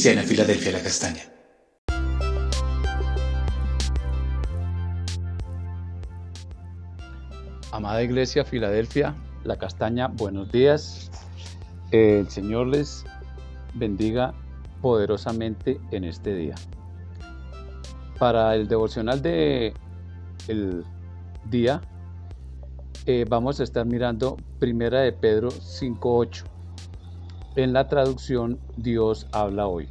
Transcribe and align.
Cristiana 0.00 0.22
Filadelfia 0.22 0.72
La 0.72 0.80
Castaña. 0.80 1.22
Amada 7.70 8.02
Iglesia 8.02 8.46
Filadelfia 8.46 9.14
La 9.44 9.58
Castaña, 9.58 10.08
buenos 10.08 10.50
días. 10.50 11.10
El 11.90 12.30
Señor 12.30 12.68
les 12.68 13.04
bendiga 13.74 14.32
poderosamente 14.80 15.78
en 15.90 16.04
este 16.04 16.34
día. 16.34 16.54
Para 18.18 18.54
el 18.54 18.68
devocional 18.68 19.20
de 19.20 19.74
el 20.48 20.82
día 21.50 21.82
eh, 23.04 23.26
vamos 23.28 23.60
a 23.60 23.64
estar 23.64 23.84
mirando 23.84 24.38
Primera 24.58 25.00
de 25.00 25.12
Pedro 25.12 25.50
5.8 25.50 26.59
en 27.56 27.72
la 27.72 27.88
traducción 27.88 28.60
Dios 28.76 29.26
habla 29.32 29.66
hoy. 29.66 29.88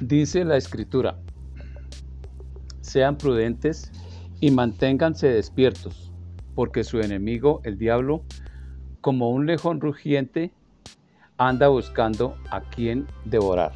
Dice 0.00 0.44
la 0.44 0.56
escritura, 0.56 1.18
sean 2.80 3.16
prudentes 3.16 3.90
y 4.40 4.50
manténganse 4.50 5.28
despiertos, 5.28 6.12
porque 6.54 6.84
su 6.84 7.00
enemigo, 7.00 7.60
el 7.64 7.78
diablo, 7.78 8.22
como 9.00 9.30
un 9.30 9.46
lejón 9.46 9.80
rugiente, 9.80 10.52
anda 11.38 11.68
buscando 11.68 12.36
a 12.50 12.60
quien 12.60 13.06
devorar. 13.24 13.72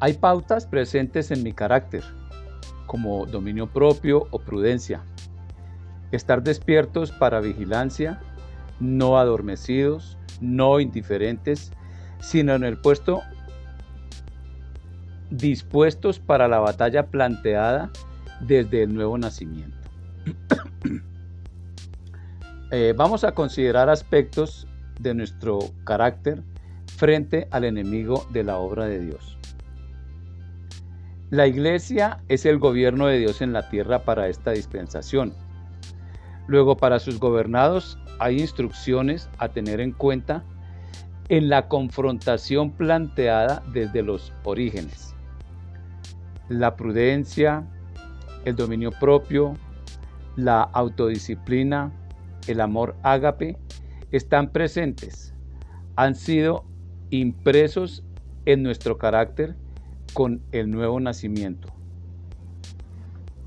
Hay 0.00 0.12
pautas 0.14 0.66
presentes 0.66 1.30
en 1.30 1.42
mi 1.42 1.52
carácter, 1.52 2.04
como 2.86 3.26
dominio 3.26 3.66
propio 3.66 4.26
o 4.30 4.38
prudencia. 4.38 5.02
Estar 6.14 6.44
despiertos 6.44 7.10
para 7.10 7.40
vigilancia, 7.40 8.20
no 8.78 9.18
adormecidos, 9.18 10.16
no 10.40 10.78
indiferentes, 10.78 11.72
sino 12.20 12.54
en 12.54 12.62
el 12.62 12.78
puesto 12.78 13.22
dispuestos 15.30 16.20
para 16.20 16.46
la 16.46 16.60
batalla 16.60 17.06
planteada 17.06 17.90
desde 18.40 18.84
el 18.84 18.94
nuevo 18.94 19.18
nacimiento. 19.18 19.76
Eh, 22.70 22.92
vamos 22.96 23.22
a 23.22 23.30
considerar 23.30 23.88
aspectos 23.88 24.66
de 24.98 25.14
nuestro 25.14 25.60
carácter 25.84 26.42
frente 26.96 27.46
al 27.52 27.62
enemigo 27.62 28.26
de 28.32 28.42
la 28.42 28.56
obra 28.56 28.86
de 28.86 28.98
Dios. 28.98 29.38
La 31.30 31.46
iglesia 31.46 32.18
es 32.28 32.46
el 32.46 32.58
gobierno 32.58 33.06
de 33.06 33.18
Dios 33.18 33.42
en 33.42 33.52
la 33.52 33.68
tierra 33.68 34.00
para 34.04 34.28
esta 34.28 34.50
dispensación. 34.50 35.34
Luego, 36.46 36.76
para 36.76 36.98
sus 36.98 37.18
gobernados 37.18 37.98
hay 38.18 38.40
instrucciones 38.40 39.28
a 39.38 39.48
tener 39.48 39.80
en 39.80 39.92
cuenta 39.92 40.44
en 41.28 41.48
la 41.48 41.68
confrontación 41.68 42.70
planteada 42.70 43.62
desde 43.72 44.02
los 44.02 44.32
orígenes. 44.44 45.14
La 46.48 46.76
prudencia, 46.76 47.66
el 48.44 48.56
dominio 48.56 48.90
propio, 48.92 49.54
la 50.36 50.62
autodisciplina, 50.62 51.92
el 52.46 52.60
amor 52.60 52.94
ágape 53.02 53.56
están 54.12 54.50
presentes, 54.50 55.34
han 55.96 56.14
sido 56.14 56.64
impresos 57.10 58.04
en 58.44 58.62
nuestro 58.62 58.98
carácter 58.98 59.56
con 60.12 60.42
el 60.52 60.70
nuevo 60.70 61.00
nacimiento. 61.00 61.68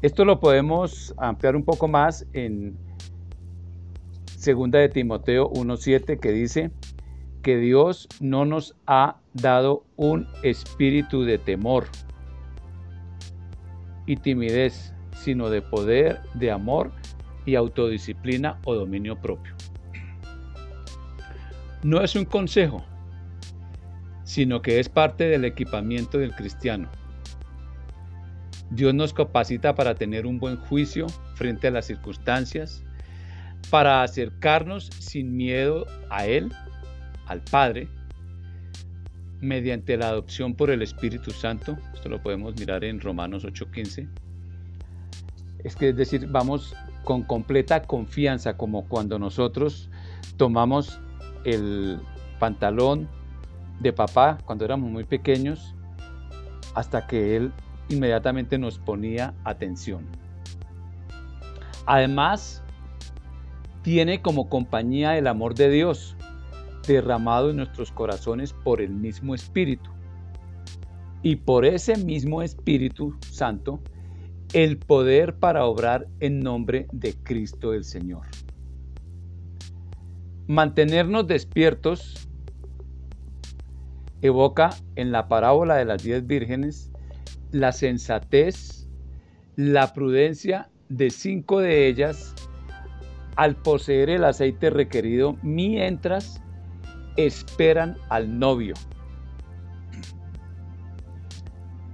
Esto 0.01 0.25
lo 0.25 0.39
podemos 0.39 1.13
ampliar 1.17 1.55
un 1.55 1.63
poco 1.63 1.87
más 1.87 2.25
en 2.33 2.77
2 4.37 4.71
de 4.71 4.89
Timoteo 4.89 5.49
1.7 5.51 6.19
que 6.19 6.31
dice 6.31 6.71
que 7.41 7.57
Dios 7.57 8.07
no 8.19 8.45
nos 8.45 8.75
ha 8.85 9.17
dado 9.33 9.83
un 9.95 10.27
espíritu 10.43 11.23
de 11.23 11.39
temor 11.39 11.87
y 14.05 14.15
timidez, 14.17 14.93
sino 15.15 15.49
de 15.49 15.61
poder, 15.61 16.21
de 16.35 16.51
amor 16.51 16.91
y 17.45 17.55
autodisciplina 17.55 18.59
o 18.63 18.75
dominio 18.75 19.19
propio. 19.19 19.55
No 21.83 22.01
es 22.01 22.15
un 22.15 22.25
consejo, 22.25 22.85
sino 24.23 24.61
que 24.61 24.79
es 24.79 24.87
parte 24.87 25.25
del 25.25 25.45
equipamiento 25.45 26.19
del 26.19 26.35
cristiano. 26.35 26.89
Dios 28.69 28.93
nos 28.93 29.13
capacita 29.13 29.73
para 29.73 29.95
tener 29.95 30.27
un 30.27 30.39
buen 30.39 30.57
juicio 30.57 31.07
frente 31.35 31.67
a 31.67 31.71
las 31.71 31.85
circunstancias, 31.85 32.83
para 33.69 34.03
acercarnos 34.03 34.89
sin 34.99 35.35
miedo 35.35 35.85
a 36.09 36.25
Él, 36.25 36.51
al 37.27 37.41
Padre, 37.41 37.87
mediante 39.41 39.97
la 39.97 40.09
adopción 40.09 40.55
por 40.55 40.69
el 40.69 40.81
Espíritu 40.81 41.31
Santo. 41.31 41.77
Esto 41.93 42.09
lo 42.09 42.21
podemos 42.21 42.57
mirar 42.59 42.83
en 42.83 42.99
Romanos 42.99 43.43
8:15. 43.43 44.07
Es 45.63 45.75
que 45.75 45.89
es 45.89 45.97
decir, 45.97 46.27
vamos 46.27 46.75
con 47.03 47.23
completa 47.23 47.81
confianza, 47.83 48.57
como 48.57 48.87
cuando 48.87 49.19
nosotros 49.19 49.89
tomamos 50.37 50.99
el 51.43 51.99
pantalón 52.39 53.07
de 53.79 53.93
papá 53.93 54.37
cuando 54.45 54.65
éramos 54.65 54.89
muy 54.89 55.03
pequeños, 55.03 55.73
hasta 56.73 57.07
que 57.07 57.35
él 57.35 57.51
inmediatamente 57.89 58.57
nos 58.57 58.79
ponía 58.79 59.33
atención. 59.43 60.05
Además, 61.85 62.63
tiene 63.87 64.21
como 64.21 64.49
compañía 64.49 65.17
el 65.17 65.27
amor 65.27 65.55
de 65.55 65.69
Dios 65.69 66.17
derramado 66.85 67.51
en 67.51 67.55
nuestros 67.55 67.89
corazones 67.89 68.51
por 68.51 68.81
el 68.81 68.89
mismo 68.89 69.33
Espíritu. 69.33 69.89
Y 71.23 71.37
por 71.37 71.63
ese 71.63 71.95
mismo 71.95 72.41
Espíritu 72.41 73.15
Santo, 73.21 73.79
el 74.51 74.77
poder 74.77 75.35
para 75.35 75.63
obrar 75.63 76.05
en 76.19 76.41
nombre 76.41 76.87
de 76.91 77.13
Cristo 77.23 77.73
el 77.73 77.85
Señor. 77.85 78.23
Mantenernos 80.47 81.25
despiertos 81.25 82.27
evoca 84.21 84.71
en 84.97 85.13
la 85.13 85.29
parábola 85.29 85.77
de 85.77 85.85
las 85.85 86.03
diez 86.03 86.27
vírgenes 86.27 86.91
la 87.53 87.71
sensatez, 87.71 88.89
la 89.55 89.93
prudencia 89.93 90.69
de 90.89 91.09
cinco 91.09 91.61
de 91.61 91.87
ellas 91.87 92.35
al 93.37 93.55
poseer 93.55 94.09
el 94.09 94.23
aceite 94.23 94.69
requerido 94.71 95.37
mientras 95.43 96.41
esperan 97.15 97.95
al 98.09 98.37
novio. 98.37 98.73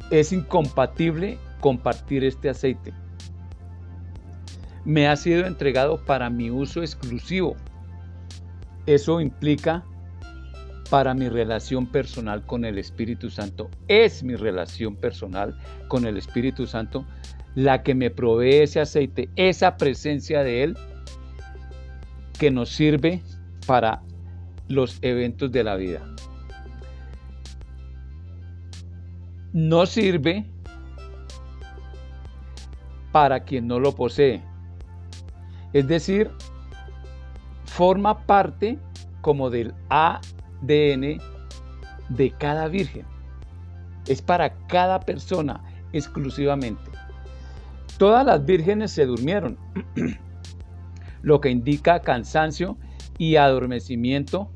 Es 0.09 0.32
incompatible 0.32 1.38
compartir 1.59 2.24
este 2.24 2.50
aceite. 2.50 2.94
Me 4.86 5.08
ha 5.08 5.16
sido 5.16 5.46
entregado 5.46 6.03
para 6.06 6.30
mi 6.30 6.50
uso 6.50 6.82
exclusivo. 6.82 7.56
Eso 8.86 9.22
implica 9.22 9.84
para 10.90 11.14
mi 11.14 11.30
relación 11.30 11.88
personal 11.88 12.46
con 12.46 12.66
el 12.66 12.78
Espíritu 12.78 13.30
Santo. 13.30 13.70
Es 13.88 14.24
mi 14.24 14.36
relación 14.36 14.96
personal 14.96 15.58
con 15.88 16.06
el 16.06 16.18
Espíritu 16.18 16.68
Santo 16.68 17.06
la 17.56 17.84
que 17.84 17.96
me 17.96 18.09
provee 18.09 18.64
ese 18.64 18.80
aceite, 18.80 19.30
esa 19.36 19.78
presencia 19.78 20.44
de 20.44 20.64
Él 20.64 20.78
que 22.38 22.52
nos 22.52 22.70
sirve 22.70 23.22
para 23.66 24.02
los 24.68 24.97
eventos 25.02 25.52
de 25.52 25.64
la 25.64 25.76
vida. 25.76 26.02
No 29.53 29.85
sirve 29.85 30.46
para 33.12 33.41
quien 33.41 33.68
no 33.68 33.80
lo 33.80 33.94
posee. 33.96 34.41
Es 35.74 35.88
decir, 35.88 36.32
forma 37.66 38.26
parte 38.26 38.79
como 39.22 39.50
del 39.50 39.74
ADN 39.90 41.20
de 42.09 42.32
cada 42.38 42.68
virgen. 42.68 43.06
Es 44.08 44.22
para 44.22 44.53
cada 44.68 45.00
persona 45.00 45.64
exclusivamente. 45.94 46.91
Todas 47.97 48.26
las 48.26 48.44
vírgenes 48.46 48.91
se 48.91 49.06
durmieron, 49.06 49.58
lo 51.23 51.41
que 51.41 51.49
indica 51.49 52.02
cansancio 52.02 52.78
y 53.17 53.37
adormecimiento 53.37 54.52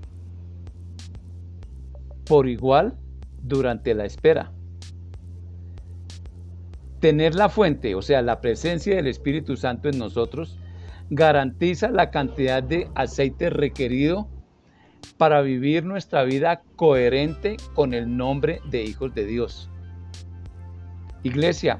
por 2.27 2.47
igual 2.47 2.95
durante 3.41 3.95
la 3.95 4.05
espera. 4.05 4.51
Tener 6.99 7.35
la 7.35 7.49
fuente, 7.49 7.95
o 7.95 8.01
sea, 8.01 8.21
la 8.21 8.41
presencia 8.41 8.95
del 8.95 9.07
Espíritu 9.07 9.55
Santo 9.55 9.87
en 9.89 9.97
nosotros, 9.97 10.59
garantiza 11.09 11.89
la 11.89 12.11
cantidad 12.11 12.61
de 12.61 12.89
aceite 12.95 13.49
requerido 13.49 14.27
para 15.17 15.41
vivir 15.41 15.85
nuestra 15.85 16.23
vida 16.23 16.63
coherente 16.75 17.55
con 17.73 17.93
el 17.93 18.17
nombre 18.17 18.59
de 18.69 18.83
hijos 18.83 19.13
de 19.13 19.25
Dios. 19.25 19.69
Iglesia, 21.23 21.79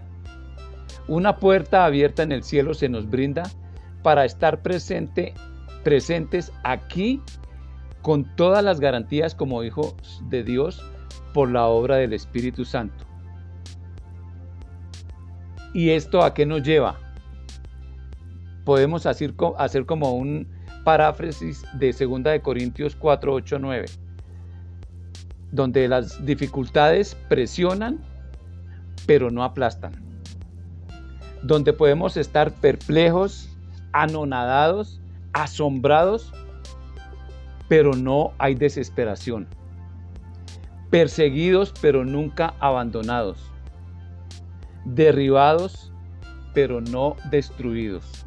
una 1.07 1.38
puerta 1.38 1.86
abierta 1.86 2.24
en 2.24 2.31
el 2.31 2.44
cielo 2.44 2.74
se 2.74 2.90
nos 2.90 3.10
brinda 3.10 3.44
para 4.07 4.24
estar 4.24 4.62
presente 4.62 5.33
presentes 5.83 6.54
aquí 6.63 7.21
con 8.01 8.24
todas 8.38 8.63
las 8.63 8.80
garantías 8.80 9.36
como 9.36 9.65
hijos 9.65 9.95
de 10.30 10.45
Dios 10.45 10.81
por 11.33 11.51
la 11.51 11.65
obra 11.65 11.98
del 11.98 12.13
Espíritu 12.13 12.63
Santo. 12.63 13.04
¿Y 15.74 15.89
esto 15.89 16.24
a 16.24 16.33
qué 16.33 16.45
nos 16.45 16.63
lleva? 16.63 16.98
Podemos 18.63 19.06
hacer, 19.06 19.36
como 19.86 20.13
un 20.13 20.48
paráfrasis 20.86 21.65
de 21.74 21.92
2 21.92 22.24
de 22.24 22.42
Corintios 22.42 22.95
4, 22.95 23.33
8, 23.33 23.59
9, 23.59 23.86
donde 25.51 25.86
las 25.89 26.25
dificultades 26.25 27.13
presionan, 27.27 28.00
pero 29.06 29.31
no 29.31 29.44
aplastan. 29.44 29.92
Donde 31.44 31.74
podemos 31.74 32.15
estar 32.15 32.54
perplejos, 32.54 33.50
anonadados, 34.02 35.02
asombrados, 35.34 36.32
pero 37.68 37.94
no 37.94 38.32
hay 38.38 38.54
desesperación. 38.54 39.48
Perseguidos, 40.92 41.74
pero 41.82 42.06
nunca 42.06 42.54
abandonados. 42.60 43.52
Derribados, 44.86 45.92
pero 46.54 46.80
no 46.80 47.16
destruidos. 47.32 48.26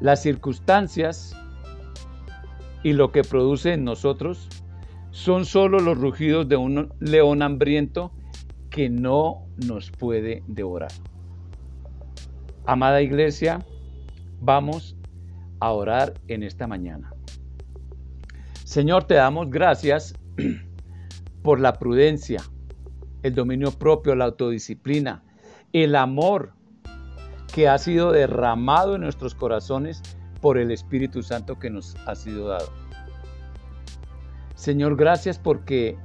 Las 0.00 0.22
circunstancias 0.22 1.34
y 2.82 2.92
lo 2.92 3.10
que 3.10 3.22
produce 3.22 3.72
en 3.72 3.84
nosotros 3.84 4.48
son 5.10 5.46
solo 5.46 5.80
los 5.80 5.96
rugidos 5.96 6.46
de 6.48 6.56
un 6.56 6.92
león 7.00 7.40
hambriento 7.40 8.12
que 8.68 8.90
no 8.90 9.46
nos 9.66 9.90
puede 9.90 10.42
devorar. 10.46 10.92
Amada 12.66 13.00
iglesia, 13.00 13.64
vamos 14.40 14.96
a 15.60 15.72
orar 15.72 16.14
en 16.28 16.42
esta 16.42 16.66
mañana. 16.66 17.12
Señor, 18.64 19.04
te 19.04 19.14
damos 19.14 19.50
gracias 19.50 20.14
por 21.42 21.60
la 21.60 21.74
prudencia, 21.74 22.42
el 23.22 23.34
dominio 23.34 23.70
propio, 23.70 24.14
la 24.14 24.26
autodisciplina, 24.26 25.22
el 25.72 25.96
amor 25.96 26.52
que 27.52 27.68
ha 27.68 27.78
sido 27.78 28.12
derramado 28.12 28.96
en 28.96 29.02
nuestros 29.02 29.34
corazones 29.34 30.02
por 30.40 30.58
el 30.58 30.70
Espíritu 30.70 31.22
Santo 31.22 31.58
que 31.58 31.70
nos 31.70 31.96
ha 32.06 32.14
sido 32.14 32.48
dado. 32.48 32.70
Señor, 34.54 34.96
gracias 34.96 35.38
porque 35.38 35.96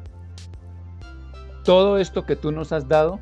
todo 1.63 1.98
esto 1.98 2.25
que 2.25 2.36
tú 2.36 2.51
nos 2.51 2.72
has 2.72 2.88
dado 2.88 3.19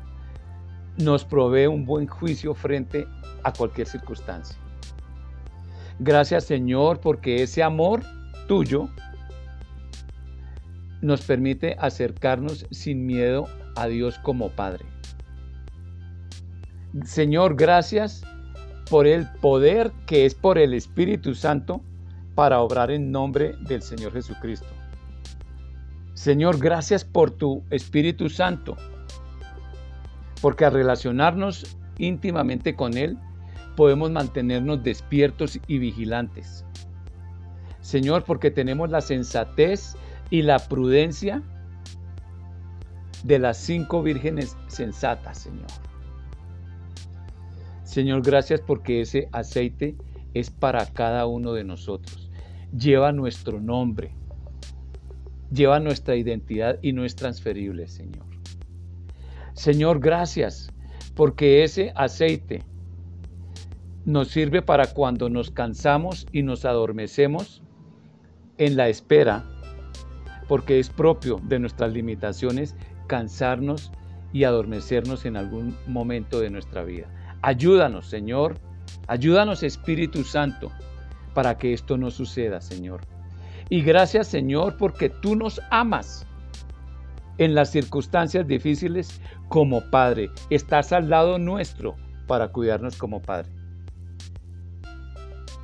nos 0.98 1.24
provee 1.24 1.66
un 1.66 1.86
buen 1.86 2.06
juicio 2.06 2.54
frente 2.54 3.06
a 3.42 3.52
cualquier 3.52 3.86
circunstancia. 3.86 4.56
Gracias 6.02 6.44
Señor 6.44 6.98
porque 7.00 7.42
ese 7.42 7.62
amor 7.62 8.02
tuyo 8.48 8.88
nos 11.02 11.20
permite 11.20 11.76
acercarnos 11.78 12.66
sin 12.70 13.04
miedo 13.04 13.46
a 13.76 13.86
Dios 13.86 14.18
como 14.18 14.48
Padre. 14.48 14.86
Señor, 17.04 17.54
gracias 17.54 18.22
por 18.88 19.06
el 19.06 19.28
poder 19.42 19.92
que 20.06 20.24
es 20.24 20.34
por 20.34 20.56
el 20.56 20.72
Espíritu 20.72 21.34
Santo 21.34 21.82
para 22.34 22.60
obrar 22.60 22.90
en 22.90 23.12
nombre 23.12 23.54
del 23.60 23.82
Señor 23.82 24.14
Jesucristo. 24.14 24.68
Señor, 26.14 26.58
gracias 26.58 27.04
por 27.04 27.30
tu 27.30 27.62
Espíritu 27.68 28.30
Santo, 28.30 28.74
porque 30.40 30.64
al 30.64 30.72
relacionarnos 30.72 31.76
íntimamente 31.98 32.74
con 32.74 32.96
Él, 32.96 33.18
podemos 33.76 34.10
mantenernos 34.10 34.82
despiertos 34.82 35.58
y 35.66 35.78
vigilantes. 35.78 36.64
Señor, 37.80 38.24
porque 38.24 38.50
tenemos 38.50 38.90
la 38.90 39.00
sensatez 39.00 39.96
y 40.30 40.42
la 40.42 40.58
prudencia 40.58 41.42
de 43.24 43.38
las 43.38 43.58
cinco 43.58 44.02
vírgenes 44.02 44.56
sensatas, 44.68 45.38
Señor. 45.38 45.66
Señor, 47.84 48.22
gracias 48.22 48.60
porque 48.60 49.00
ese 49.00 49.28
aceite 49.32 49.96
es 50.34 50.50
para 50.50 50.86
cada 50.86 51.26
uno 51.26 51.52
de 51.52 51.64
nosotros. 51.64 52.30
Lleva 52.76 53.10
nuestro 53.12 53.60
nombre, 53.60 54.12
lleva 55.52 55.80
nuestra 55.80 56.14
identidad 56.14 56.78
y 56.82 56.92
no 56.92 57.04
es 57.04 57.16
transferible, 57.16 57.88
Señor. 57.88 58.26
Señor, 59.54 59.98
gracias 59.98 60.72
porque 61.16 61.64
ese 61.64 61.92
aceite 61.96 62.62
nos 64.04 64.28
sirve 64.28 64.62
para 64.62 64.86
cuando 64.86 65.28
nos 65.28 65.50
cansamos 65.50 66.26
y 66.32 66.42
nos 66.42 66.64
adormecemos 66.64 67.62
en 68.58 68.76
la 68.76 68.88
espera, 68.88 69.44
porque 70.48 70.78
es 70.78 70.88
propio 70.88 71.40
de 71.44 71.58
nuestras 71.58 71.92
limitaciones 71.92 72.76
cansarnos 73.06 73.92
y 74.32 74.44
adormecernos 74.44 75.24
en 75.24 75.36
algún 75.36 75.76
momento 75.86 76.40
de 76.40 76.50
nuestra 76.50 76.82
vida. 76.82 77.08
Ayúdanos, 77.42 78.06
Señor, 78.06 78.58
ayúdanos, 79.06 79.62
Espíritu 79.62 80.24
Santo, 80.24 80.70
para 81.34 81.58
que 81.58 81.72
esto 81.72 81.96
no 81.96 82.10
suceda, 82.10 82.60
Señor. 82.60 83.00
Y 83.68 83.82
gracias, 83.82 84.28
Señor, 84.28 84.76
porque 84.76 85.08
tú 85.08 85.36
nos 85.36 85.60
amas 85.70 86.26
en 87.38 87.54
las 87.54 87.70
circunstancias 87.70 88.46
difíciles 88.46 89.20
como 89.48 89.88
Padre. 89.90 90.30
Estás 90.50 90.92
al 90.92 91.08
lado 91.08 91.38
nuestro 91.38 91.96
para 92.26 92.48
cuidarnos 92.48 92.96
como 92.96 93.22
Padre. 93.22 93.59